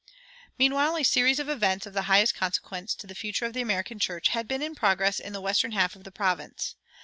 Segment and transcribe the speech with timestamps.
[0.57, 3.99] Meanwhile a series of events of the highest consequence to the future of the American
[3.99, 6.73] church had been in progress in the western half of the province.